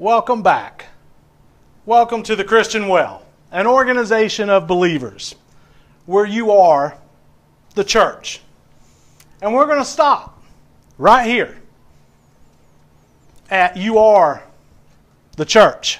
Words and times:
Welcome 0.00 0.44
back. 0.44 0.86
Welcome 1.84 2.22
to 2.22 2.36
the 2.36 2.44
Christian 2.44 2.86
Well, 2.86 3.26
an 3.50 3.66
organization 3.66 4.48
of 4.48 4.68
believers 4.68 5.34
where 6.06 6.24
you 6.24 6.52
are 6.52 6.96
the 7.74 7.82
church. 7.82 8.40
And 9.42 9.52
we're 9.52 9.66
going 9.66 9.80
to 9.80 9.84
stop 9.84 10.40
right 10.98 11.26
here 11.26 11.60
at 13.50 13.76
you 13.76 13.98
are 13.98 14.44
the 15.34 15.44
church. 15.44 15.98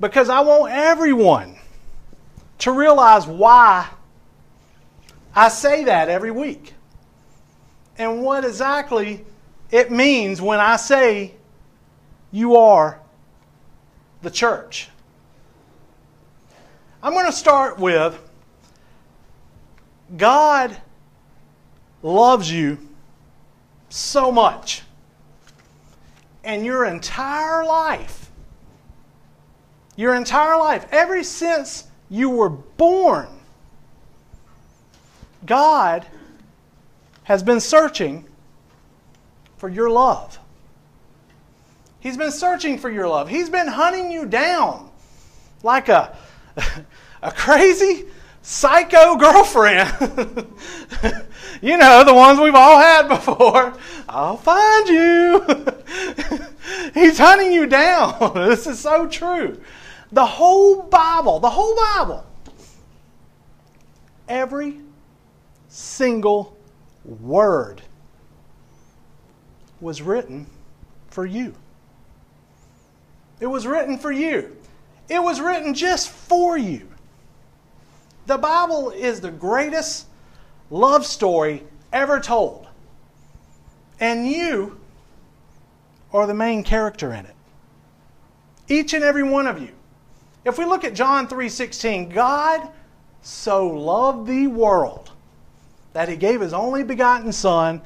Because 0.00 0.30
I 0.30 0.40
want 0.40 0.72
everyone 0.72 1.56
to 2.60 2.72
realize 2.72 3.26
why 3.26 3.86
I 5.36 5.50
say 5.50 5.84
that 5.84 6.08
every 6.08 6.30
week 6.30 6.72
and 7.98 8.22
what 8.22 8.46
exactly 8.46 9.26
it 9.70 9.90
means 9.90 10.40
when 10.40 10.58
I 10.58 10.76
say 10.76 11.34
you 12.30 12.56
are 12.56 13.00
the 14.22 14.30
church. 14.30 14.88
I'm 17.02 17.12
going 17.12 17.26
to 17.26 17.32
start 17.32 17.78
with 17.78 18.18
God 20.16 20.76
loves 22.02 22.50
you 22.50 22.78
so 23.88 24.32
much. 24.32 24.82
And 26.42 26.64
your 26.64 26.86
entire 26.86 27.64
life, 27.64 28.30
your 29.96 30.14
entire 30.14 30.56
life, 30.56 30.86
ever 30.90 31.22
since 31.22 31.84
you 32.08 32.30
were 32.30 32.48
born, 32.48 33.28
God 35.44 36.06
has 37.24 37.42
been 37.42 37.60
searching 37.60 38.24
for 39.58 39.68
your 39.68 39.90
love. 39.90 40.39
He's 42.00 42.16
been 42.16 42.32
searching 42.32 42.78
for 42.78 42.90
your 42.90 43.06
love. 43.06 43.28
He's 43.28 43.50
been 43.50 43.68
hunting 43.68 44.10
you 44.10 44.26
down 44.26 44.90
like 45.62 45.88
a, 45.88 46.16
a 47.22 47.30
crazy 47.30 48.06
psycho 48.42 49.16
girlfriend. 49.16 49.88
you 51.62 51.76
know, 51.76 52.04
the 52.04 52.14
ones 52.14 52.40
we've 52.40 52.54
all 52.54 52.78
had 52.78 53.08
before. 53.08 53.74
I'll 54.08 54.38
find 54.38 54.88
you. 54.88 55.66
He's 56.94 57.18
hunting 57.18 57.52
you 57.52 57.66
down. 57.66 58.32
This 58.34 58.66
is 58.66 58.78
so 58.78 59.06
true. 59.06 59.60
The 60.12 60.26
whole 60.26 60.82
Bible, 60.82 61.38
the 61.38 61.50
whole 61.50 61.76
Bible, 61.76 62.26
every 64.28 64.80
single 65.68 66.56
word 67.04 67.82
was 69.80 70.02
written 70.02 70.46
for 71.10 71.24
you. 71.24 71.54
It 73.40 73.46
was 73.46 73.66
written 73.66 73.98
for 73.98 74.12
you. 74.12 74.56
It 75.08 75.22
was 75.22 75.40
written 75.40 75.74
just 75.74 76.10
for 76.10 76.56
you. 76.56 76.86
The 78.26 78.38
Bible 78.38 78.90
is 78.90 79.20
the 79.20 79.30
greatest 79.30 80.06
love 80.70 81.04
story 81.04 81.64
ever 81.92 82.20
told. 82.20 82.68
And 83.98 84.28
you 84.28 84.78
are 86.12 86.26
the 86.26 86.34
main 86.34 86.62
character 86.62 87.12
in 87.12 87.26
it. 87.26 87.34
Each 88.68 88.92
and 88.92 89.02
every 89.02 89.22
one 89.22 89.46
of 89.46 89.60
you. 89.60 89.72
If 90.44 90.58
we 90.58 90.64
look 90.64 90.84
at 90.84 90.94
John 90.94 91.26
3:16, 91.28 92.10
God 92.10 92.68
so 93.22 93.66
loved 93.66 94.26
the 94.26 94.46
world 94.46 95.12
that 95.92 96.08
he 96.08 96.16
gave 96.16 96.40
his 96.40 96.52
only 96.52 96.82
begotten 96.82 97.32
son 97.32 97.82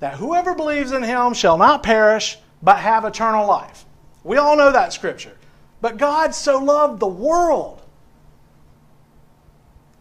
that 0.00 0.14
whoever 0.14 0.54
believes 0.54 0.92
in 0.92 1.02
him 1.02 1.34
shall 1.34 1.56
not 1.56 1.82
perish 1.82 2.38
but 2.62 2.78
have 2.78 3.04
eternal 3.04 3.46
life. 3.46 3.85
We 4.26 4.38
all 4.38 4.56
know 4.56 4.72
that 4.72 4.92
scripture. 4.92 5.36
But 5.80 5.98
God 5.98 6.34
so 6.34 6.58
loved 6.58 6.98
the 6.98 7.06
world. 7.06 7.80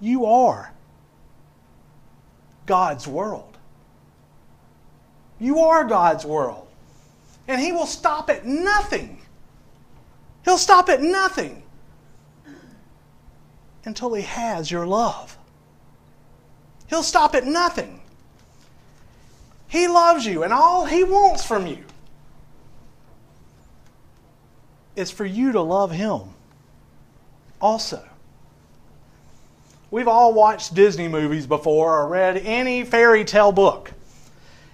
You 0.01 0.25
are 0.25 0.73
God's 2.65 3.07
world. 3.07 3.55
You 5.39 5.59
are 5.59 5.83
God's 5.83 6.25
world. 6.25 6.67
And 7.47 7.61
He 7.61 7.71
will 7.71 7.85
stop 7.85 8.31
at 8.31 8.47
nothing. 8.47 9.21
He'll 10.43 10.57
stop 10.57 10.89
at 10.89 11.03
nothing 11.03 11.61
until 13.83 14.15
He 14.15 14.23
has 14.23 14.71
your 14.71 14.87
love. 14.87 15.37
He'll 16.87 17.03
stop 17.03 17.35
at 17.35 17.45
nothing. 17.45 18.01
He 19.67 19.87
loves 19.87 20.25
you, 20.25 20.41
and 20.41 20.51
all 20.51 20.85
He 20.85 21.03
wants 21.03 21.45
from 21.45 21.67
you 21.67 21.83
is 24.95 25.11
for 25.11 25.25
you 25.25 25.51
to 25.53 25.61
love 25.61 25.91
Him 25.91 26.21
also. 27.61 28.03
We've 29.91 30.07
all 30.07 30.33
watched 30.33 30.73
Disney 30.73 31.07
movies 31.07 31.47
before 31.47 31.99
or 31.99 32.07
read 32.07 32.37
any 32.37 32.83
fairy 32.83 33.23
tale 33.23 33.51
book. 33.51 33.91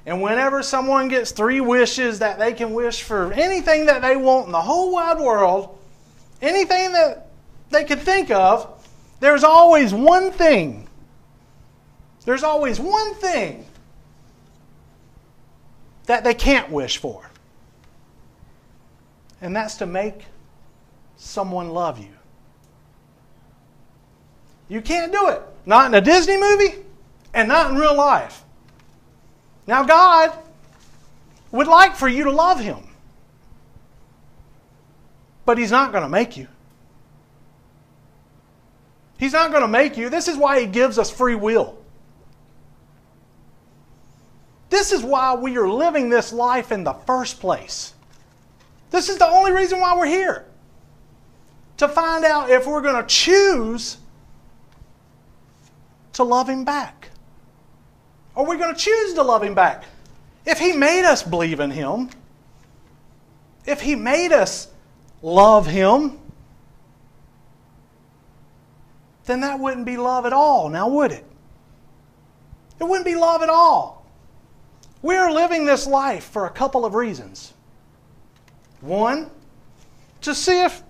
And 0.06 0.22
whenever 0.22 0.64
someone 0.64 1.10
gets 1.10 1.32
three 1.32 1.62
wishes 1.62 2.20
that 2.20 2.40
they 2.40 2.54
can 2.54 2.74
wish 2.74 3.04
for 3.04 3.32
anything 3.34 3.86
that 3.86 4.02
they 4.02 4.16
want 4.16 4.48
in 4.48 4.52
the 4.52 4.62
whole 4.62 4.92
wide 4.92 5.20
world, 5.20 5.78
anything 6.42 6.94
that 6.94 7.28
they 7.70 7.84
could 7.84 8.00
think 8.00 8.32
of, 8.32 8.68
there's 9.20 9.44
always 9.44 9.94
one 9.94 10.32
thing. 10.32 10.88
There's 12.26 12.44
always 12.44 12.80
one 12.80 13.14
thing 13.16 13.66
that 16.08 16.24
they 16.24 16.34
can't 16.34 16.72
wish 16.72 16.98
for. 16.98 17.31
And 19.42 19.56
that's 19.56 19.76
to 19.76 19.86
make 19.86 20.26
someone 21.18 21.70
love 21.70 22.00
you. 22.00 22.14
You 24.70 24.82
can't 24.82 25.12
do 25.12 25.30
it. 25.30 25.42
Not 25.66 25.88
in 25.88 25.94
a 25.94 26.02
Disney 26.02 26.38
movie 26.38 26.76
and 27.34 27.48
not 27.48 27.72
in 27.72 27.78
real 27.78 27.96
life. 27.96 28.44
Now, 29.68 29.84
God 29.84 30.32
would 31.52 31.68
like 31.68 31.96
for 31.96 32.08
you 32.08 32.24
to 32.26 32.32
love 32.32 32.60
Him, 32.60 32.88
but 35.46 35.58
He's 35.58 35.72
not 35.72 35.92
going 35.92 36.04
to 36.04 36.10
make 36.10 36.38
you. 36.38 36.48
He's 39.18 39.34
not 39.34 39.52
going 39.52 39.62
to 39.62 39.68
make 39.68 39.98
you. 39.98 40.10
This 40.10 40.28
is 40.28 40.38
why 40.38 40.62
He 40.62 40.66
gives 40.66 40.98
us 40.98 41.12
free 41.12 41.36
will. 41.36 41.78
This 44.70 44.92
is 44.92 45.04
why 45.04 45.36
we 45.36 45.58
are 45.58 45.70
living 45.70 46.10
this 46.10 46.32
life 46.32 46.72
in 46.72 46.84
the 46.84 46.94
first 46.94 47.40
place. 47.40 47.94
This 48.92 49.10
is 49.10 49.18
the 49.18 49.28
only 49.28 49.52
reason 49.52 49.80
why 49.80 49.98
we're 49.98 50.06
here. 50.06 50.46
To 51.78 51.88
find 51.88 52.24
out 52.24 52.50
if 52.52 52.68
we're 52.68 52.82
going 52.82 53.02
to 53.02 53.08
choose 53.08 53.98
to 56.14 56.24
love 56.24 56.48
Him 56.48 56.64
back. 56.64 57.10
Are 58.36 58.46
we 58.46 58.58
going 58.58 58.76
to 58.76 58.80
choose 58.80 59.14
to 59.16 59.24
love 59.24 59.42
Him 59.42 59.56
back? 59.56 59.86
If 60.46 60.60
He 60.60 60.74
made 60.74 61.06
us 61.06 61.24
believe 61.24 61.60
in 61.60 61.72
Him, 61.72 62.10
if 63.66 63.82
He 63.82 63.96
made 63.96 64.32
us 64.32 64.68
love 65.22 65.66
Him, 65.66 66.20
then 69.26 69.42
that 69.42 69.60
wouldn't 69.60 69.86
be 69.86 69.98
love 69.98 70.26
at 70.26 70.34
all, 70.34 70.70
now 70.70 70.90
would 70.90 71.12
it? 71.12 71.26
It 72.80 72.84
wouldn't 72.84 73.06
be 73.06 73.16
love 73.16 73.42
at 73.42 73.50
all. 73.50 74.06
We're 75.02 75.32
living 75.32 75.66
this 75.66 75.88
life 75.88 76.26
for 76.26 76.46
a 76.46 76.50
couple 76.50 76.86
of 76.86 76.94
reasons. 76.94 77.54
One, 78.82 79.30
to 80.22 80.36
see 80.36 80.64
if 80.64 80.82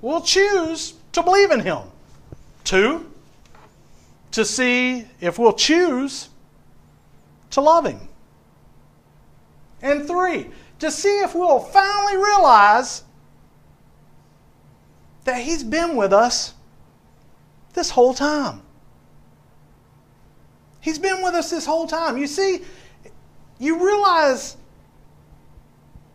we'll 0.00 0.20
choose 0.20 0.94
to 1.12 1.22
believe 1.22 1.50
in 1.50 1.60
Him. 1.60 1.78
Two, 2.64 3.10
to 4.32 4.44
see 4.44 5.06
if 5.20 5.38
we'll 5.38 5.54
choose 5.54 6.28
to 7.50 7.60
love 7.60 7.86
Him. 7.86 8.00
And 9.80 10.06
three, 10.06 10.50
to 10.78 10.90
see 10.90 11.20
if 11.20 11.34
we'll 11.34 11.60
finally 11.60 12.16
realize 12.16 13.02
that 15.24 15.42
He's 15.42 15.64
been 15.64 15.96
with 15.96 16.12
us 16.12 16.54
this 17.72 17.90
whole 17.90 18.14
time. 18.14 18.62
He's 20.80 20.98
been 20.98 21.22
with 21.22 21.34
us 21.34 21.50
this 21.50 21.64
whole 21.64 21.86
time. 21.86 22.18
You 22.18 22.26
see, 22.26 22.60
you 23.58 23.84
realize 23.84 24.56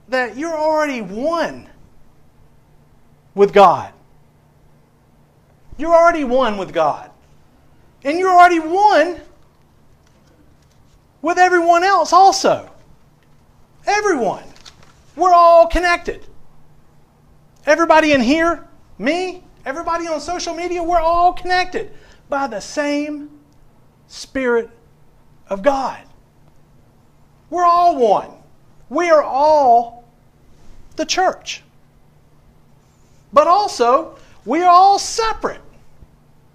that 0.09 0.37
you're 0.37 0.57
already 0.57 1.01
one 1.01 1.69
with 3.35 3.53
God. 3.53 3.93
You're 5.77 5.95
already 5.95 6.23
one 6.23 6.57
with 6.57 6.73
God. 6.73 7.09
And 8.03 8.17
you're 8.17 8.31
already 8.31 8.59
one 8.59 9.21
with 11.21 11.37
everyone 11.37 11.83
else 11.83 12.11
also. 12.11 12.69
Everyone. 13.85 14.43
We're 15.15 15.33
all 15.33 15.67
connected. 15.67 16.25
Everybody 17.65 18.13
in 18.13 18.21
here, 18.21 18.67
me, 18.97 19.43
everybody 19.65 20.07
on 20.07 20.19
social 20.21 20.53
media, 20.53 20.81
we're 20.81 20.99
all 20.99 21.33
connected 21.33 21.91
by 22.29 22.47
the 22.47 22.59
same 22.59 23.29
Spirit 24.07 24.69
of 25.49 25.61
God. 25.61 26.01
We're 27.49 27.65
all 27.65 27.97
one. 27.97 28.31
We 28.89 29.09
are 29.09 29.23
all 29.23 29.98
the 30.99 31.05
church. 31.05 31.63
But 33.33 33.47
also, 33.47 34.17
we 34.45 34.61
are 34.61 34.69
all 34.69 34.99
separate 34.99 35.61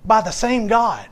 by 0.04 0.20
the 0.20 0.30
same 0.30 0.68
God 0.68 1.08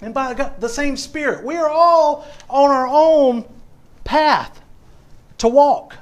and 0.00 0.14
by 0.14 0.34
the 0.34 0.68
same 0.68 0.96
Spirit. 0.96 1.44
We 1.44 1.56
are 1.56 1.68
all 1.68 2.26
on 2.48 2.70
our 2.70 2.86
own 2.86 3.44
path 4.04 4.60
to 5.38 5.48
walk. 5.48 5.96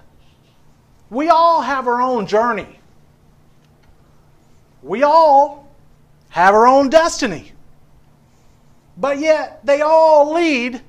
We 1.08 1.28
all 1.28 1.62
have 1.62 1.87
our 1.87 2.02
own 2.02 2.26
journey. 2.26 2.78
We 4.82 5.02
all 5.02 5.69
have 6.31 6.55
our 6.55 6.67
own 6.67 6.88
destiny. 6.90 7.52
But 8.96 9.19
yet, 9.19 9.64
they 9.64 9.82
all 9.82 10.32
lead 10.34 10.82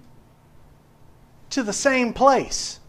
to 1.51 1.63
the 1.63 1.73
same 1.73 2.13
place. 2.13 2.80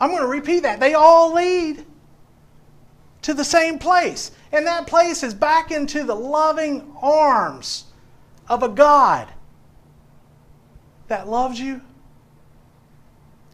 I'm 0.00 0.10
going 0.10 0.22
to 0.22 0.28
repeat 0.28 0.60
that. 0.60 0.80
They 0.80 0.94
all 0.94 1.34
lead 1.34 1.84
to 3.22 3.34
the 3.34 3.44
same 3.44 3.78
place. 3.78 4.30
And 4.52 4.66
that 4.66 4.86
place 4.86 5.22
is 5.22 5.34
back 5.34 5.70
into 5.70 6.04
the 6.04 6.14
loving 6.14 6.92
arms 7.02 7.84
of 8.48 8.62
a 8.62 8.68
God 8.68 9.28
that 11.08 11.28
loves 11.28 11.58
you 11.58 11.80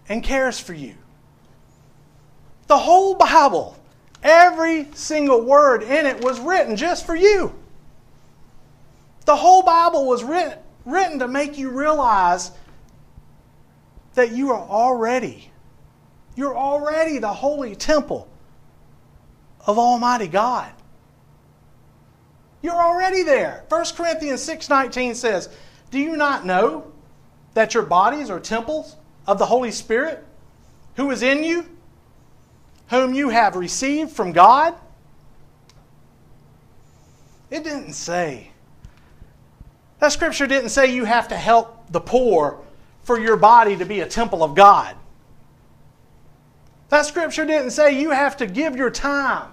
and 0.08 0.22
cares 0.22 0.60
for 0.60 0.74
you. 0.74 0.94
The 2.66 2.78
whole 2.78 3.14
Bible, 3.14 3.76
every 4.22 4.88
single 4.94 5.42
word 5.42 5.82
in 5.82 6.06
it 6.06 6.22
was 6.22 6.40
written 6.40 6.76
just 6.76 7.06
for 7.06 7.14
you. 7.14 7.54
The 9.24 9.36
whole 9.36 9.62
Bible 9.62 10.06
was 10.06 10.22
written, 10.22 10.58
written 10.84 11.18
to 11.20 11.28
make 11.28 11.56
you 11.56 11.70
realize 11.70 12.50
that 14.14 14.32
you 14.32 14.52
are 14.52 14.60
already, 14.60 15.50
you're 16.36 16.56
already 16.56 17.18
the 17.18 17.32
holy 17.32 17.74
temple 17.74 18.28
of 19.66 19.78
Almighty 19.78 20.28
God. 20.28 20.72
You're 22.62 22.82
already 22.82 23.22
there. 23.22 23.64
1 23.68 23.96
Corinthians 23.96 24.42
6:19 24.42 25.14
says, 25.14 25.48
"Do 25.90 25.98
you 25.98 26.16
not 26.16 26.44
know 26.44 26.92
that 27.54 27.74
your 27.74 27.82
bodies 27.82 28.30
are 28.30 28.40
temples 28.40 28.96
of 29.26 29.38
the 29.38 29.46
Holy 29.46 29.70
Spirit 29.70 30.24
who 30.96 31.10
is 31.10 31.22
in 31.22 31.44
you, 31.44 31.68
whom 32.88 33.14
you 33.14 33.28
have 33.28 33.54
received 33.54 34.10
from 34.12 34.32
God?" 34.32 34.74
It 37.50 37.64
didn't 37.64 37.92
say. 37.92 38.50
That 40.00 40.12
scripture 40.12 40.46
didn't 40.46 40.70
say 40.70 40.86
you 40.86 41.04
have 41.04 41.28
to 41.28 41.36
help 41.36 41.90
the 41.90 42.00
poor 42.00 42.58
for 43.02 43.18
your 43.18 43.36
body 43.36 43.76
to 43.76 43.84
be 43.84 44.00
a 44.00 44.06
temple 44.06 44.42
of 44.42 44.54
God. 44.54 44.96
That 46.94 47.06
scripture 47.06 47.44
didn't 47.44 47.72
say 47.72 48.00
you 48.00 48.12
have 48.12 48.36
to 48.36 48.46
give 48.46 48.76
your 48.76 48.88
time 48.88 49.50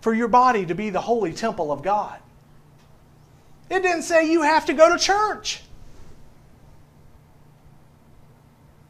for 0.00 0.14
your 0.14 0.28
body 0.28 0.64
to 0.66 0.76
be 0.76 0.90
the 0.90 1.00
holy 1.00 1.32
temple 1.32 1.72
of 1.72 1.82
God. 1.82 2.20
It 3.68 3.82
didn't 3.82 4.04
say 4.04 4.30
you 4.30 4.42
have 4.42 4.66
to 4.66 4.72
go 4.72 4.92
to 4.92 4.96
church 4.96 5.60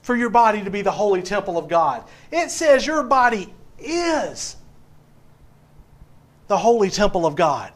for 0.02 0.14
your 0.14 0.28
body 0.28 0.62
to 0.62 0.70
be 0.70 0.82
the 0.82 0.90
holy 0.90 1.22
temple 1.22 1.56
of 1.56 1.66
God. 1.66 2.04
It 2.30 2.50
says 2.50 2.86
your 2.86 3.02
body 3.02 3.54
is 3.78 4.56
the 6.46 6.58
holy 6.58 6.90
temple 6.90 7.24
of 7.24 7.36
God. 7.36 7.72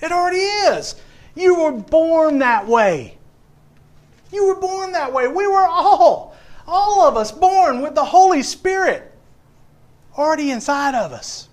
It 0.00 0.12
already 0.12 0.36
is. 0.36 0.94
You 1.34 1.64
were 1.64 1.72
born 1.72 2.38
that 2.38 2.68
way. 2.68 3.18
You 4.30 4.46
were 4.46 4.60
born 4.60 4.92
that 4.92 5.12
way. 5.12 5.26
We 5.26 5.48
were 5.48 5.66
all, 5.66 6.31
all 6.66 7.02
of 7.02 7.16
us, 7.16 7.32
born 7.32 7.82
with 7.82 7.94
the 7.94 8.04
Holy 8.04 8.42
Spirit 8.42 9.12
already 10.16 10.50
inside 10.50 10.94
of 10.94 11.12
us. 11.12 11.48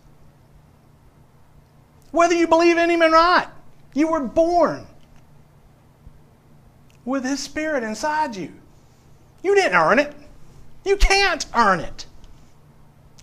Whether 2.11 2.35
you 2.35 2.47
believe 2.47 2.77
in 2.77 2.89
Him 2.89 3.01
or 3.01 3.09
not, 3.09 3.53
you 3.94 4.07
were 4.07 4.21
born 4.21 4.88
with 7.06 7.23
His 7.23 7.39
Spirit 7.39 7.83
inside 7.83 8.35
you. 8.35 8.53
You 9.44 9.56
didn't 9.56 9.77
earn 9.77 10.00
it. 10.00 10.13
You 10.85 10.97
can't 10.97 11.45
earn 11.56 11.79
it. 11.79 12.06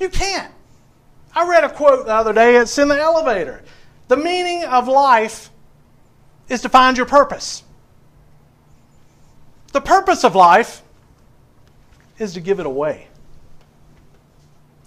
You 0.00 0.08
can't. 0.08 0.52
I 1.34 1.46
read 1.46 1.64
a 1.64 1.68
quote 1.68 2.06
the 2.06 2.14
other 2.14 2.32
day, 2.32 2.56
it's 2.56 2.78
in 2.78 2.88
the 2.88 2.98
elevator. 2.98 3.62
The 4.08 4.16
meaning 4.16 4.64
of 4.64 4.88
life 4.88 5.50
is 6.48 6.62
to 6.62 6.68
find 6.68 6.96
your 6.96 7.06
purpose. 7.06 7.62
The 9.72 9.80
purpose 9.80 10.24
of 10.24 10.34
life 10.34 10.82
is 12.18 12.34
to 12.34 12.40
give 12.40 12.60
it 12.60 12.66
away. 12.66 13.08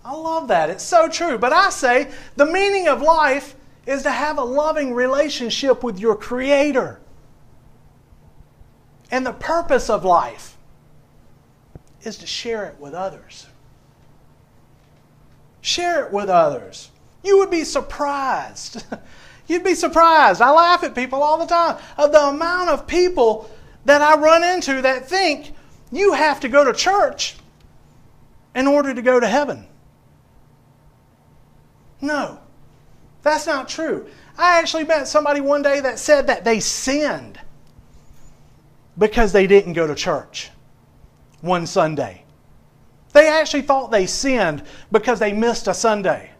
I 0.03 0.13
love 0.13 0.47
that. 0.47 0.69
It's 0.69 0.83
so 0.83 1.07
true. 1.07 1.37
But 1.37 1.53
I 1.53 1.69
say 1.69 2.09
the 2.35 2.45
meaning 2.45 2.87
of 2.87 3.01
life 3.01 3.55
is 3.85 4.03
to 4.03 4.11
have 4.11 4.37
a 4.37 4.43
loving 4.43 4.93
relationship 4.93 5.83
with 5.83 5.99
your 5.99 6.15
Creator. 6.15 6.99
And 9.11 9.25
the 9.25 9.33
purpose 9.33 9.89
of 9.89 10.05
life 10.05 10.57
is 12.03 12.17
to 12.17 12.27
share 12.27 12.65
it 12.65 12.79
with 12.79 12.93
others. 12.93 13.47
Share 15.61 16.05
it 16.05 16.13
with 16.13 16.29
others. 16.29 16.89
You 17.23 17.39
would 17.39 17.51
be 17.51 17.63
surprised. 17.63 18.83
You'd 19.47 19.63
be 19.63 19.75
surprised. 19.75 20.41
I 20.41 20.51
laugh 20.51 20.83
at 20.83 20.95
people 20.95 21.23
all 21.23 21.37
the 21.37 21.45
time 21.45 21.77
of 21.97 22.11
the 22.11 22.21
amount 22.21 22.69
of 22.69 22.87
people 22.87 23.49
that 23.85 24.01
I 24.01 24.15
run 24.19 24.43
into 24.43 24.81
that 24.83 25.09
think 25.09 25.53
you 25.91 26.13
have 26.13 26.39
to 26.41 26.49
go 26.49 26.63
to 26.63 26.73
church 26.73 27.35
in 28.55 28.67
order 28.67 28.93
to 28.93 29.01
go 29.01 29.19
to 29.19 29.27
heaven. 29.27 29.67
No. 32.01 32.39
That's 33.21 33.47
not 33.47 33.67
true. 33.67 34.07
I 34.37 34.59
actually 34.59 34.85
met 34.85 35.07
somebody 35.07 35.41
one 35.41 35.61
day 35.61 35.81
that 35.81 35.99
said 35.99 36.27
that 36.27 36.45
they 36.45 36.59
sinned 36.59 37.39
because 38.97 39.31
they 39.31 39.47
didn't 39.47 39.73
go 39.73 39.87
to 39.87 39.95
church 39.95 40.49
one 41.41 41.67
Sunday. 41.67 42.23
They 43.13 43.27
actually 43.27 43.63
thought 43.63 43.91
they 43.91 44.05
sinned 44.05 44.63
because 44.91 45.19
they 45.19 45.33
missed 45.33 45.67
a 45.67 45.73
Sunday. 45.73 46.31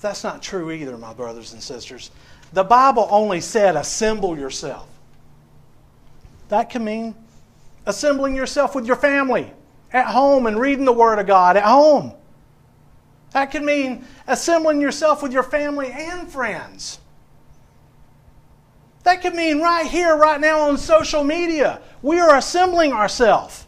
That's 0.00 0.24
not 0.24 0.42
true 0.42 0.70
either, 0.70 0.98
my 0.98 1.14
brothers 1.14 1.52
and 1.52 1.62
sisters. 1.62 2.10
The 2.52 2.64
Bible 2.64 3.08
only 3.10 3.40
said 3.40 3.76
assemble 3.76 4.38
yourself. 4.38 4.88
That 6.48 6.70
can 6.70 6.84
mean 6.84 7.14
assembling 7.86 8.36
yourself 8.36 8.74
with 8.74 8.86
your 8.86 8.96
family 8.96 9.52
at 9.92 10.06
home 10.06 10.46
and 10.46 10.58
reading 10.58 10.84
the 10.84 10.92
Word 10.92 11.18
of 11.18 11.26
God 11.26 11.56
at 11.56 11.64
home. 11.64 12.12
That 13.32 13.50
can 13.50 13.64
mean 13.64 14.04
assembling 14.26 14.80
yourself 14.80 15.22
with 15.22 15.32
your 15.32 15.42
family 15.42 15.90
and 15.92 16.30
friends. 16.30 17.00
That 19.02 19.22
could 19.22 19.34
mean 19.34 19.60
right 19.60 19.86
here, 19.86 20.16
right 20.16 20.40
now 20.40 20.68
on 20.68 20.78
social 20.78 21.22
media, 21.22 21.80
we 22.02 22.18
are 22.18 22.36
assembling 22.36 22.92
ourselves 22.92 23.66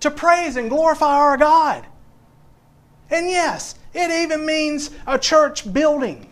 to 0.00 0.10
praise 0.10 0.56
and 0.56 0.70
glorify 0.70 1.16
our 1.16 1.36
God. 1.36 1.84
And 3.10 3.28
yes, 3.28 3.76
it 3.94 4.10
even 4.10 4.44
means 4.44 4.90
a 5.06 5.18
church 5.18 5.72
building. 5.72 6.30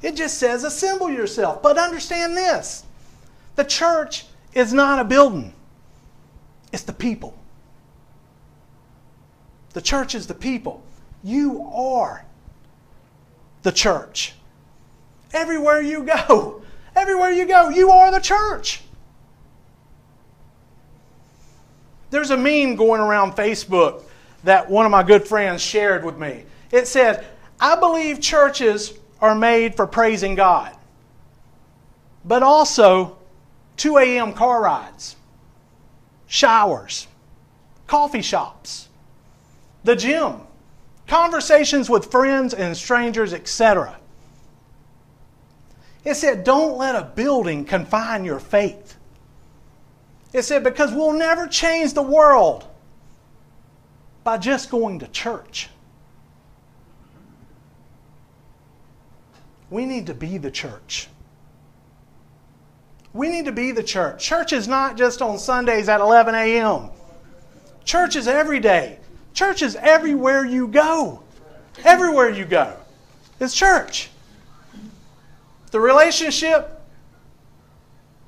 It 0.00 0.16
just 0.16 0.38
says 0.38 0.64
assemble 0.64 1.10
yourself. 1.10 1.62
But 1.62 1.78
understand 1.78 2.36
this 2.36 2.84
the 3.56 3.64
church 3.64 4.26
is 4.54 4.72
not 4.72 4.98
a 4.98 5.04
building, 5.04 5.54
it's 6.72 6.82
the 6.82 6.92
people. 6.92 7.36
The 9.72 9.82
church 9.82 10.14
is 10.14 10.26
the 10.26 10.34
people. 10.34 10.82
You 11.24 11.62
are 11.72 12.24
the 13.62 13.72
church. 13.72 14.34
Everywhere 15.32 15.80
you 15.80 16.04
go, 16.04 16.62
everywhere 16.96 17.30
you 17.30 17.46
go, 17.46 17.70
you 17.70 17.90
are 17.90 18.10
the 18.10 18.20
church. 18.20 18.82
There's 22.10 22.30
a 22.30 22.36
meme 22.36 22.76
going 22.76 23.00
around 23.00 23.32
Facebook 23.32 24.02
that 24.44 24.68
one 24.68 24.84
of 24.84 24.90
my 24.92 25.02
good 25.02 25.26
friends 25.26 25.62
shared 25.62 26.04
with 26.04 26.18
me. 26.18 26.44
It 26.70 26.86
said, 26.86 27.24
I 27.58 27.76
believe 27.76 28.20
churches 28.20 28.92
are 29.20 29.34
made 29.34 29.76
for 29.76 29.86
praising 29.86 30.34
God, 30.34 30.76
but 32.24 32.42
also 32.42 33.16
2 33.82 33.98
a.m. 33.98 34.32
car 34.32 34.62
rides, 34.62 35.16
showers, 36.28 37.08
coffee 37.88 38.22
shops, 38.22 38.88
the 39.82 39.96
gym, 39.96 40.36
conversations 41.08 41.90
with 41.90 42.08
friends 42.08 42.54
and 42.54 42.76
strangers, 42.76 43.32
etc. 43.32 43.98
It 46.04 46.14
said, 46.14 46.44
don't 46.44 46.78
let 46.78 46.94
a 46.94 47.02
building 47.02 47.64
confine 47.64 48.24
your 48.24 48.38
faith. 48.38 48.96
It 50.32 50.44
said, 50.44 50.62
because 50.62 50.92
we'll 50.92 51.14
never 51.14 51.48
change 51.48 51.92
the 51.94 52.02
world 52.02 52.64
by 54.22 54.38
just 54.38 54.70
going 54.70 55.00
to 55.00 55.08
church. 55.08 55.68
We 59.70 59.86
need 59.86 60.06
to 60.06 60.14
be 60.14 60.38
the 60.38 60.52
church. 60.52 61.08
We 63.12 63.28
need 63.28 63.44
to 63.44 63.52
be 63.52 63.72
the 63.72 63.82
church. 63.82 64.24
Church 64.24 64.52
is 64.52 64.66
not 64.66 64.96
just 64.96 65.20
on 65.20 65.38
Sundays 65.38 65.88
at 65.88 66.00
11 66.00 66.34
a.m. 66.34 66.90
Church 67.84 68.16
is 68.16 68.26
every 68.26 68.60
day. 68.60 68.98
Church 69.34 69.62
is 69.62 69.76
everywhere 69.76 70.44
you 70.44 70.68
go. 70.68 71.22
Everywhere 71.84 72.30
you 72.30 72.44
go 72.44 72.76
is 73.40 73.54
church. 73.54 74.10
The 75.70 75.80
relationship 75.80 76.80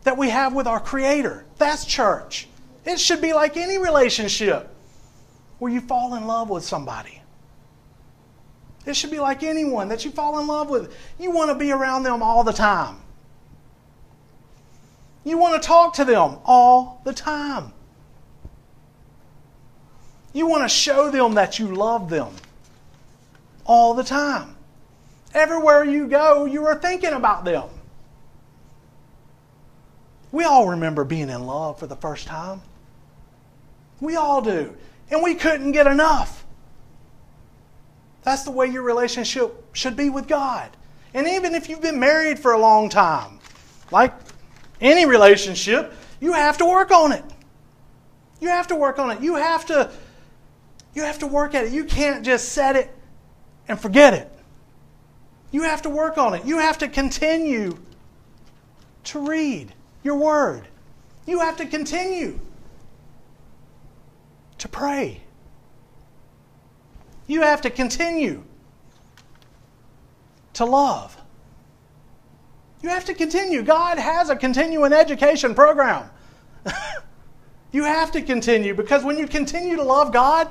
that 0.03 0.17
we 0.17 0.31
have 0.31 0.55
with 0.55 0.67
our 0.67 0.81
Creator, 0.81 1.45
that's 1.57 1.85
church. 1.85 2.49
It 2.85 3.01
should 3.01 3.21
be 3.21 3.33
like 3.33 3.57
any 3.57 3.79
relationship 3.79 4.71
where 5.59 5.73
you 5.73 5.81
fall 5.81 6.15
in 6.15 6.27
love 6.27 6.51
with 6.51 6.65
somebody. 6.65 7.23
It 8.87 8.97
should 8.97 9.11
be 9.11 9.21
like 9.21 9.43
anyone 9.43 9.89
that 9.89 10.05
you 10.05 10.11
fall 10.11 10.39
in 10.41 10.47
love 10.47 10.69
with. 10.69 10.95
You 11.19 11.31
want 11.31 11.51
to 11.51 11.55
be 11.55 11.73
around 11.73 12.03
them 12.03 12.23
all 12.23 12.45
the 12.45 12.53
time. 12.53 12.97
You 15.25 15.39
want 15.39 15.61
to 15.61 15.67
talk 15.67 15.95
to 15.95 16.05
them 16.05 16.39
all 16.45 17.01
the 17.05 17.13
time. 17.13 17.73
You 20.33 20.47
want 20.47 20.65
to 20.65 20.69
show 20.69 21.11
them 21.11 21.35
that 21.35 21.59
you 21.59 21.75
love 21.75 22.11
them 22.11 22.35
all 23.65 23.95
the 23.95 24.05
time. 24.05 24.57
Everywhere 25.33 25.85
you 25.85 26.07
go, 26.07 26.45
you 26.45 26.67
are 26.67 26.75
thinking 26.75 27.13
about 27.13 27.45
them. 27.45 27.69
We 30.31 30.45
all 30.45 30.69
remember 30.69 31.05
being 31.05 31.31
in 31.31 31.47
love 31.47 31.79
for 31.79 31.87
the 31.87 31.97
first 31.97 32.27
time. 32.27 32.61
We 34.01 34.17
all 34.17 34.43
do. 34.43 34.77
And 35.11 35.23
we 35.23 35.35
couldn't 35.35 35.73
get 35.73 35.87
enough. 35.87 36.45
That's 38.23 38.43
the 38.43 38.51
way 38.51 38.67
your 38.67 38.83
relationship 38.83 39.65
should 39.75 39.97
be 39.97 40.11
with 40.11 40.27
God. 40.27 40.71
And 41.15 41.29
even 41.29 41.55
if 41.55 41.69
you've 41.69 41.83
been 41.83 42.01
married 42.01 42.39
for 42.39 42.53
a 42.53 42.59
long 42.59 42.89
time, 42.89 43.39
like 43.93 44.13
any 44.81 45.07
relationship, 45.07 45.93
you 46.21 46.33
have 46.33 46.59
to 46.59 46.65
work 46.65 46.91
on 46.91 47.13
it. 47.13 47.25
You 48.41 48.49
have 48.49 48.67
to 48.69 48.77
work 48.77 48.99
on 48.99 49.11
it. 49.11 49.21
You 49.21 49.37
have 49.37 49.67
to 49.67 49.91
you 50.95 51.03
have 51.03 51.19
to 51.21 51.27
work 51.27 51.55
at 51.55 51.65
it. 51.65 51.73
You 51.73 51.85
can't 51.85 52.25
just 52.25 52.51
set 52.51 52.77
it 52.77 52.95
and 53.67 53.79
forget 53.79 54.15
it. 54.15 54.31
You 55.51 55.63
have 55.63 55.83
to 55.83 55.91
work 55.91 56.19
on 56.19 56.35
it. 56.35 56.45
You 56.45 56.59
have 56.59 56.79
to 56.79 56.89
continue 56.89 57.77
to 59.05 59.19
read 59.19 59.73
your 60.03 60.17
word. 60.17 60.69
You 61.27 61.41
have 61.41 61.57
to 61.57 61.67
continue 61.67 62.39
to 64.59 64.69
pray. 64.69 65.21
You 67.27 67.43
have 67.43 67.63
to 67.63 67.71
continue 67.71 68.45
to 70.55 70.65
love. 70.65 71.17
You 72.85 72.91
have 72.91 73.07
to 73.07 73.15
continue. 73.15 73.63
God 73.63 73.97
has 73.97 74.29
a 74.29 74.37
continuing 74.37 74.93
education 74.93 75.55
program. 75.55 76.11
you 77.73 77.85
have 77.85 78.13
to 78.13 78.21
continue 78.21 78.75
because 78.75 79.03
when 79.03 79.17
you 79.17 79.27
continue 79.27 79.77
to 79.77 79.83
love 79.83 80.13
God, 80.13 80.49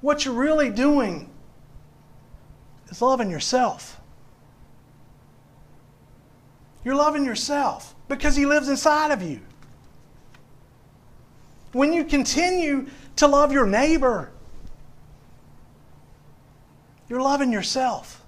what 0.00 0.24
you're 0.24 0.34
really 0.34 0.68
doing 0.68 1.30
is 2.88 3.00
loving 3.00 3.30
yourself. 3.30 4.00
You're 6.84 6.96
loving 6.96 7.24
yourself 7.24 7.94
because 8.08 8.34
He 8.34 8.44
lives 8.44 8.68
inside 8.68 9.12
of 9.12 9.22
you. 9.22 9.38
When 11.70 11.92
you 11.92 12.02
continue 12.02 12.88
to 13.14 13.28
love 13.28 13.52
your 13.52 13.68
neighbor, 13.68 14.32
you're 17.08 17.22
loving 17.22 17.52
yourself 17.52 18.19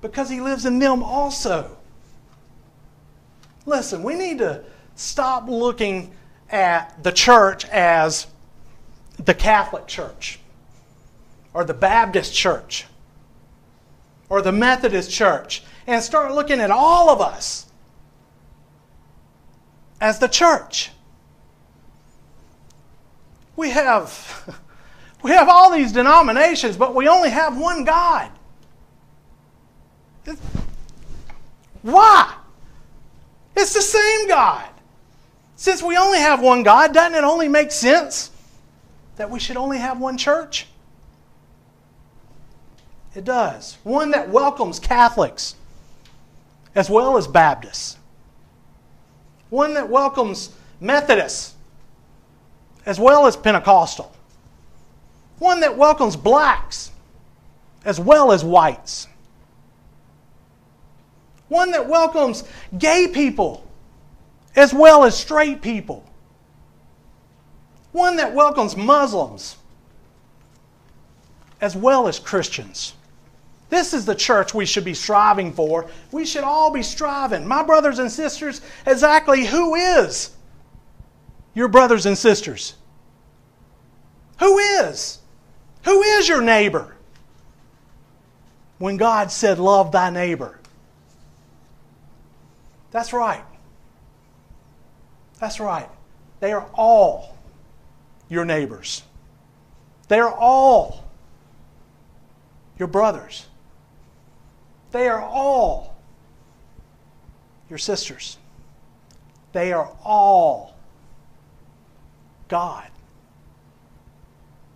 because 0.00 0.28
He 0.30 0.40
lives 0.40 0.64
in 0.64 0.78
them 0.78 1.02
also. 1.02 1.76
Listen, 3.66 4.02
we 4.02 4.14
need 4.14 4.38
to 4.38 4.62
stop 4.94 5.48
looking 5.48 6.12
at 6.50 7.02
the 7.02 7.12
church 7.12 7.64
as 7.66 8.26
the 9.24 9.34
Catholic 9.34 9.86
Church 9.86 10.40
or 11.52 11.64
the 11.64 11.74
Baptist 11.74 12.34
Church 12.34 12.86
or 14.28 14.42
the 14.42 14.52
Methodist 14.52 15.10
Church 15.10 15.62
and 15.86 16.02
start 16.02 16.32
looking 16.32 16.60
at 16.60 16.70
all 16.70 17.10
of 17.10 17.20
us 17.20 17.66
as 20.00 20.18
the 20.18 20.28
church. 20.28 20.90
We 23.56 23.70
have, 23.70 24.60
we 25.22 25.32
have 25.32 25.48
all 25.48 25.72
these 25.72 25.92
denominations, 25.92 26.76
but 26.76 26.94
we 26.94 27.08
only 27.08 27.30
have 27.30 27.58
one 27.58 27.84
God. 27.84 28.30
Why? 31.82 32.34
It's 33.56 33.74
the 33.74 33.82
same 33.82 34.28
God. 34.28 34.68
Since 35.56 35.82
we 35.82 35.96
only 35.96 36.18
have 36.18 36.40
one 36.40 36.62
God, 36.62 36.94
doesn't 36.94 37.16
it 37.16 37.24
only 37.24 37.48
make 37.48 37.72
sense 37.72 38.30
that 39.16 39.30
we 39.30 39.40
should 39.40 39.56
only 39.56 39.78
have 39.78 39.98
one 39.98 40.16
church? 40.16 40.66
It 43.14 43.24
does. 43.24 43.78
One 43.82 44.12
that 44.12 44.28
welcomes 44.28 44.78
Catholics 44.78 45.56
as 46.74 46.88
well 46.88 47.16
as 47.16 47.26
Baptists. 47.26 47.96
One 49.50 49.74
that 49.74 49.88
welcomes 49.88 50.50
Methodists 50.80 51.54
as 52.86 53.00
well 53.00 53.26
as 53.26 53.36
Pentecostal. 53.36 54.14
One 55.40 55.60
that 55.60 55.76
welcomes 55.76 56.14
blacks 56.14 56.92
as 57.84 57.98
well 57.98 58.30
as 58.30 58.44
whites. 58.44 59.08
One 61.48 61.70
that 61.72 61.88
welcomes 61.88 62.44
gay 62.78 63.08
people 63.08 63.66
as 64.54 64.74
well 64.74 65.04
as 65.04 65.16
straight 65.16 65.62
people. 65.62 66.04
One 67.92 68.16
that 68.16 68.34
welcomes 68.34 68.76
Muslims 68.76 69.56
as 71.60 71.74
well 71.74 72.06
as 72.06 72.18
Christians. 72.18 72.94
This 73.70 73.92
is 73.92 74.06
the 74.06 74.14
church 74.14 74.54
we 74.54 74.64
should 74.64 74.84
be 74.84 74.94
striving 74.94 75.52
for. 75.52 75.88
We 76.10 76.24
should 76.24 76.44
all 76.44 76.70
be 76.70 76.82
striving. 76.82 77.46
My 77.46 77.62
brothers 77.62 77.98
and 77.98 78.10
sisters, 78.10 78.60
exactly 78.86 79.44
who 79.44 79.74
is 79.74 80.30
your 81.54 81.68
brothers 81.68 82.06
and 82.06 82.16
sisters? 82.16 82.74
Who 84.38 84.58
is? 84.58 85.18
Who 85.84 86.02
is 86.02 86.28
your 86.28 86.40
neighbor? 86.40 86.96
When 88.78 88.96
God 88.96 89.32
said, 89.32 89.58
Love 89.58 89.92
thy 89.92 90.10
neighbor. 90.10 90.57
That's 92.98 93.12
right. 93.12 93.44
That's 95.38 95.60
right. 95.60 95.88
They 96.40 96.50
are 96.50 96.66
all 96.74 97.38
your 98.28 98.44
neighbors. 98.44 99.04
They 100.08 100.18
are 100.18 100.34
all 100.34 101.04
your 102.76 102.88
brothers. 102.88 103.46
They 104.90 105.06
are 105.06 105.22
all 105.22 105.94
your 107.70 107.78
sisters. 107.78 108.36
They 109.52 109.72
are 109.72 109.92
all 110.02 110.74
God. 112.48 112.88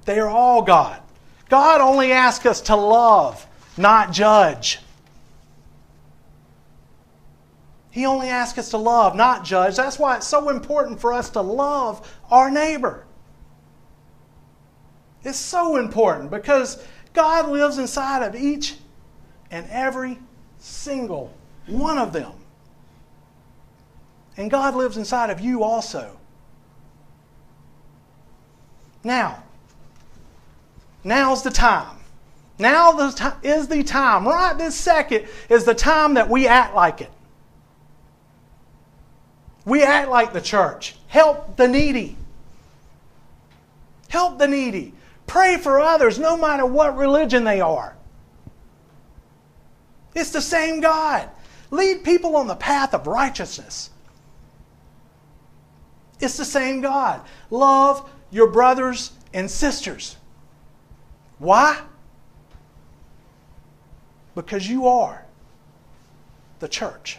They 0.05 0.21
are 0.21 0.29
all 0.29 0.63
God. 0.63 1.03
God 1.49 1.81
only 1.81 2.13
asks 2.13 2.47
us 2.47 2.61
to 2.61 2.77
love, 2.77 3.45
not 3.77 4.13
judge. 4.13 4.79
He 7.93 8.07
only 8.07 8.29
asks 8.29 8.59
us 8.59 8.71
to 8.71 8.79
love, 8.79 9.15
not 9.15 9.45
judge. 9.45 9.77
That's 9.77 9.99
why 9.99 10.17
it's 10.17 10.27
so 10.27 10.49
important 10.49 10.99
for 10.99 11.13
us 11.13 11.29
to 11.31 11.43
love 11.43 12.11
our 12.31 12.51
neighbor. 12.51 13.05
It's 15.23 15.39
so 15.39 15.77
important 15.77 16.31
because 16.31 16.83
God 17.13 17.51
lives 17.51 17.77
inside 17.77 18.23
of 18.23 18.35
each 18.35 18.77
and 19.51 19.67
every 19.69 20.19
single 20.59 21.35
one 21.67 21.99
of 21.99 22.15
them. 22.15 22.33
And 24.39 24.51
God 24.51 24.75
lives 24.75 24.97
inside 24.97 25.29
of 25.29 25.41
you 25.41 25.63
also. 25.63 26.19
Now, 29.05 29.43
now's 31.05 31.43
the 31.43 31.51
time. 31.51 31.99
Now 32.59 32.99
is 33.43 33.69
the 33.69 33.83
time. 33.83 34.27
Right 34.27 34.57
this 34.57 34.75
second 34.75 35.27
is 35.51 35.65
the 35.65 35.75
time 35.75 36.15
that 36.15 36.31
we 36.31 36.49
act 36.49 36.75
like 36.75 37.03
it. 37.03 37.11
We 39.65 39.83
act 39.83 40.09
like 40.09 40.33
the 40.33 40.41
church. 40.41 40.97
Help 41.07 41.57
the 41.57 41.69
needy. 41.69 42.17
Help 44.09 44.39
the 44.39 44.49
needy. 44.49 44.93
Pray 45.27 45.57
for 45.57 45.81
others 45.81 46.19
no 46.19 46.37
matter 46.37 46.67
what 46.67 46.97
religion 46.97 47.45
they 47.45 47.61
are. 47.61 47.97
It's 50.15 50.31
the 50.31 50.41
same 50.41 50.81
God. 50.81 51.29
Lead 51.71 52.05
people 52.05 52.37
on 52.37 52.47
the 52.47 52.55
path 52.55 52.93
of 52.93 53.07
righteousness. 53.07 53.91
It's 56.21 56.37
the 56.37 56.45
same 56.45 56.81
God. 56.81 57.23
Love 57.51 58.09
your 58.31 58.49
brothers 58.49 59.13
and 59.33 59.51
sisters. 59.51 60.17
Why? 61.39 61.81
Because 64.35 64.69
you 64.69 64.87
are 64.87 65.25
the 66.61 66.69
church. 66.69 67.19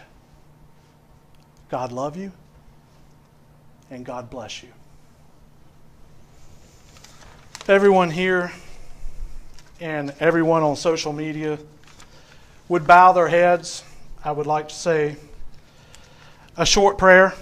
God 1.68 1.92
love 1.92 2.16
you, 2.16 2.32
and 3.90 4.04
God 4.04 4.30
bless 4.30 4.62
you. 4.62 4.68
Everyone 7.66 8.10
here 8.10 8.52
and 9.80 10.14
everyone 10.20 10.62
on 10.62 10.76
social 10.76 11.12
media 11.12 11.58
would 12.68 12.86
bow 12.86 13.12
their 13.12 13.28
heads. 13.28 13.82
I 14.22 14.32
would 14.32 14.46
like 14.46 14.68
to 14.68 14.74
say 14.74 15.16
a 16.56 16.66
short 16.66 16.98
prayer. 16.98 17.34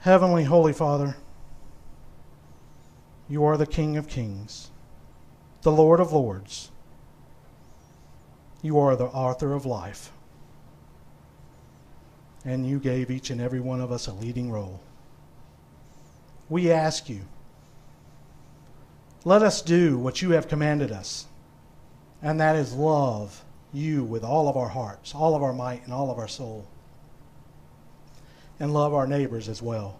Heavenly 0.00 0.44
Holy 0.44 0.72
Father, 0.72 1.16
you 3.28 3.44
are 3.44 3.56
the 3.56 3.66
King 3.66 3.96
of 3.96 4.08
Kings, 4.08 4.70
the 5.62 5.70
Lord 5.70 6.00
of 6.00 6.12
Lords. 6.12 6.70
You 8.62 8.78
are 8.78 8.96
the 8.96 9.06
author 9.06 9.52
of 9.52 9.66
life. 9.66 10.10
And 12.44 12.66
you 12.66 12.78
gave 12.78 13.10
each 13.10 13.30
and 13.30 13.40
every 13.40 13.60
one 13.60 13.80
of 13.80 13.92
us 13.92 14.06
a 14.06 14.12
leading 14.12 14.50
role. 14.50 14.80
We 16.48 16.70
ask 16.70 17.08
you, 17.08 17.20
let 19.24 19.42
us 19.42 19.62
do 19.62 19.98
what 19.98 20.22
you 20.22 20.30
have 20.30 20.48
commanded 20.48 20.90
us, 20.90 21.26
and 22.20 22.40
that 22.40 22.56
is 22.56 22.72
love 22.72 23.44
you 23.72 24.02
with 24.02 24.24
all 24.24 24.48
of 24.48 24.56
our 24.56 24.68
hearts, 24.68 25.14
all 25.14 25.34
of 25.34 25.42
our 25.42 25.52
might, 25.52 25.84
and 25.84 25.92
all 25.92 26.10
of 26.10 26.18
our 26.18 26.28
soul 26.28 26.66
and 28.62 28.72
love 28.72 28.94
our 28.94 29.08
neighbors 29.08 29.48
as 29.48 29.60
well. 29.60 29.98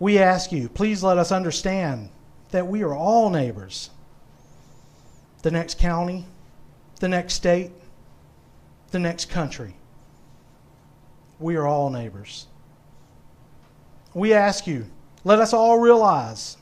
We 0.00 0.18
ask 0.18 0.50
you, 0.50 0.70
please 0.70 1.02
let 1.02 1.18
us 1.18 1.30
understand 1.30 2.08
that 2.52 2.66
we 2.66 2.82
are 2.82 2.94
all 2.94 3.28
neighbors. 3.28 3.90
The 5.42 5.50
next 5.50 5.78
county, 5.78 6.24
the 7.00 7.08
next 7.08 7.34
state, 7.34 7.70
the 8.90 8.98
next 8.98 9.30
country. 9.30 9.76
We 11.38 11.56
are 11.56 11.66
all 11.66 11.90
neighbors. 11.90 12.46
We 14.14 14.32
ask 14.32 14.66
you, 14.66 14.86
let 15.24 15.38
us 15.38 15.52
all 15.52 15.78
realize 15.78 16.56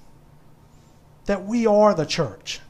that 1.26 1.44
we 1.44 1.66
are 1.66 1.94
the 1.94 2.06
church 2.06 2.60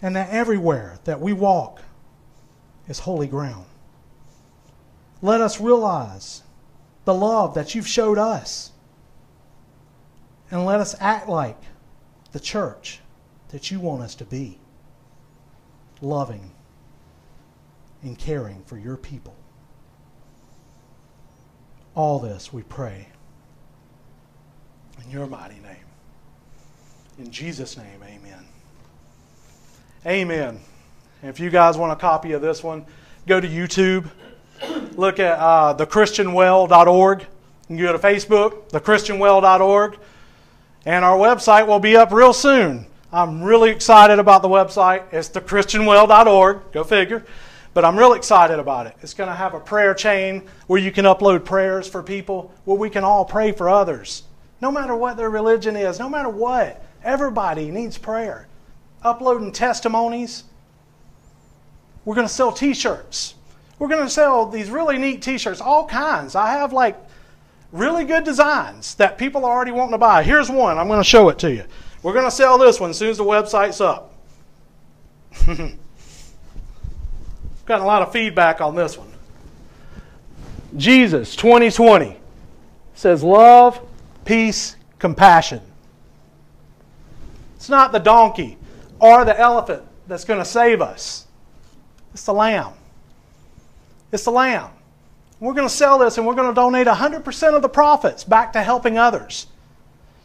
and 0.00 0.16
that 0.16 0.30
everywhere 0.30 0.98
that 1.04 1.20
we 1.20 1.32
walk 1.32 1.82
is 2.88 3.00
holy 3.00 3.26
ground 3.26 3.66
let 5.24 5.40
us 5.40 5.58
realize 5.58 6.42
the 7.06 7.14
love 7.14 7.54
that 7.54 7.74
you've 7.74 7.88
showed 7.88 8.18
us. 8.18 8.72
And 10.50 10.66
let 10.66 10.80
us 10.80 10.94
act 11.00 11.30
like 11.30 11.56
the 12.32 12.40
church 12.40 13.00
that 13.48 13.70
you 13.70 13.80
want 13.80 14.02
us 14.02 14.14
to 14.16 14.26
be 14.26 14.58
loving 16.04 16.52
and 18.02 18.18
caring 18.18 18.62
for 18.64 18.78
your 18.78 18.96
people. 18.96 19.34
All 21.94 22.18
this 22.18 22.52
we 22.52 22.62
pray 22.62 23.08
in 25.04 25.10
your 25.10 25.26
mighty 25.26 25.60
name. 25.60 25.76
In 27.18 27.30
Jesus' 27.30 27.76
name, 27.76 28.02
amen. 28.02 28.44
Amen. 30.06 30.60
If 31.22 31.40
you 31.40 31.50
guys 31.50 31.78
want 31.78 31.92
a 31.92 31.96
copy 31.96 32.32
of 32.32 32.42
this 32.42 32.62
one, 32.62 32.84
go 33.26 33.40
to 33.40 33.48
YouTube 33.48 34.10
look 34.96 35.18
at 35.18 35.38
uh, 35.38 35.74
thechristianwell.org. 35.76 37.20
You 37.20 37.26
can 37.66 37.76
go 37.76 37.92
to 37.92 37.98
Facebook, 37.98 38.68
thechristianwell.org, 38.70 39.98
and 40.84 41.04
our 41.04 41.16
website 41.16 41.66
will 41.66 41.80
be 41.80 41.96
up 41.96 42.12
real 42.12 42.32
soon. 42.32 42.86
I'm 43.14 43.44
really 43.44 43.70
excited 43.70 44.18
about 44.18 44.42
the 44.42 44.48
website. 44.48 45.04
It's 45.12 45.28
thechristianwell.org. 45.28 46.72
Go 46.72 46.82
figure. 46.82 47.24
But 47.72 47.84
I'm 47.84 47.96
really 47.96 48.18
excited 48.18 48.58
about 48.58 48.88
it. 48.88 48.96
It's 49.02 49.14
going 49.14 49.28
to 49.28 49.36
have 49.36 49.54
a 49.54 49.60
prayer 49.60 49.94
chain 49.94 50.42
where 50.66 50.80
you 50.80 50.90
can 50.90 51.04
upload 51.04 51.44
prayers 51.44 51.86
for 51.86 52.02
people, 52.02 52.52
where 52.64 52.76
we 52.76 52.90
can 52.90 53.04
all 53.04 53.24
pray 53.24 53.52
for 53.52 53.68
others. 53.68 54.24
No 54.60 54.72
matter 54.72 54.96
what 54.96 55.16
their 55.16 55.30
religion 55.30 55.76
is, 55.76 56.00
no 56.00 56.08
matter 56.08 56.28
what, 56.28 56.84
everybody 57.04 57.70
needs 57.70 57.96
prayer. 57.96 58.48
Uploading 59.04 59.52
testimonies. 59.52 60.42
We're 62.04 62.16
going 62.16 62.26
to 62.26 62.32
sell 62.32 62.50
t 62.50 62.74
shirts. 62.74 63.36
We're 63.78 63.88
going 63.88 64.02
to 64.02 64.10
sell 64.10 64.46
these 64.46 64.70
really 64.70 64.98
neat 64.98 65.22
t 65.22 65.38
shirts, 65.38 65.60
all 65.60 65.86
kinds. 65.86 66.34
I 66.34 66.50
have 66.50 66.72
like 66.72 66.96
really 67.70 68.04
good 68.04 68.24
designs 68.24 68.96
that 68.96 69.18
people 69.18 69.44
are 69.44 69.54
already 69.54 69.72
wanting 69.72 69.92
to 69.92 69.98
buy. 69.98 70.24
Here's 70.24 70.50
one. 70.50 70.78
I'm 70.78 70.88
going 70.88 71.00
to 71.00 71.04
show 71.04 71.28
it 71.28 71.38
to 71.40 71.52
you. 71.52 71.62
We're 72.04 72.12
going 72.12 72.26
to 72.26 72.30
sell 72.30 72.58
this 72.58 72.78
one 72.78 72.90
as 72.90 72.98
soon 72.98 73.08
as 73.08 73.16
the 73.16 73.24
website's 73.24 73.80
up. 73.80 74.12
Got 77.66 77.80
a 77.80 77.84
lot 77.84 78.02
of 78.02 78.12
feedback 78.12 78.60
on 78.60 78.74
this 78.74 78.98
one. 78.98 79.10
Jesus 80.76 81.34
2020 81.34 82.18
says 82.94 83.22
love, 83.22 83.80
peace, 84.26 84.76
compassion. 84.98 85.62
It's 87.56 87.70
not 87.70 87.90
the 87.90 88.00
donkey 88.00 88.58
or 89.00 89.24
the 89.24 89.40
elephant 89.40 89.82
that's 90.06 90.26
going 90.26 90.40
to 90.40 90.44
save 90.44 90.82
us. 90.82 91.26
It's 92.12 92.26
the 92.26 92.34
lamb. 92.34 92.74
It's 94.12 94.24
the 94.24 94.30
lamb. 94.30 94.68
We're 95.40 95.54
going 95.54 95.66
to 95.66 95.74
sell 95.74 95.98
this 95.98 96.18
and 96.18 96.26
we're 96.26 96.34
going 96.34 96.48
to 96.48 96.54
donate 96.54 96.86
100% 96.86 97.56
of 97.56 97.62
the 97.62 97.68
profits 97.70 98.24
back 98.24 98.52
to 98.52 98.62
helping 98.62 98.98
others. 98.98 99.46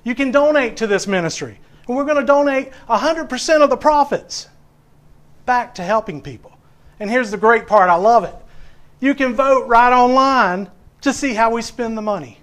You 0.03 0.13
can 0.13 0.31
donate 0.31 0.75
to 0.77 0.87
this 0.87 1.07
ministry, 1.07 1.57
and 1.89 1.97
we're 1.97 2.05
going 2.05 2.17
to 2.17 2.25
donate 2.25 2.71
100% 2.87 3.63
of 3.63 3.69
the 3.71 3.75
profits 3.75 4.47
back 5.47 5.73
to 5.73 5.81
helping 5.81 6.21
people. 6.21 6.55
And 6.99 7.09
here's 7.09 7.31
the 7.31 7.37
great 7.37 7.65
part 7.65 7.89
I 7.89 7.95
love 7.95 8.23
it. 8.23 8.35
You 8.99 9.15
can 9.15 9.33
vote 9.33 9.67
right 9.67 9.91
online 9.91 10.69
to 11.01 11.11
see 11.11 11.33
how 11.33 11.49
we 11.49 11.63
spend 11.63 11.97
the 11.97 12.03
money. 12.03 12.37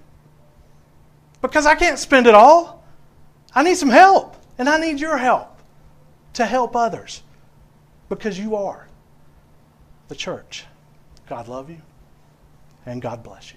Because 1.41 1.65
I 1.65 1.75
can't 1.75 1.97
spend 1.97 2.27
it 2.27 2.35
all. 2.35 2.83
I 3.55 3.63
need 3.63 3.75
some 3.75 3.89
help, 3.89 4.35
and 4.57 4.67
I 4.67 4.79
need 4.79 4.99
your 4.99 5.17
help 5.17 5.61
to 6.33 6.45
help 6.45 6.75
others 6.75 7.23
because 8.09 8.37
you 8.37 8.57
are 8.57 8.87
the 10.09 10.15
church. 10.15 10.65
God 11.29 11.47
love 11.47 11.69
you, 11.69 11.81
and 12.85 13.01
God 13.01 13.23
bless 13.23 13.53
you. 13.53 13.56